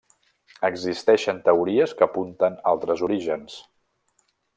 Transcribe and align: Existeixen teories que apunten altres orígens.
Existeixen 0.69 1.41
teories 1.49 1.93
que 1.99 2.05
apunten 2.07 2.57
altres 2.73 3.05
orígens. 3.09 3.59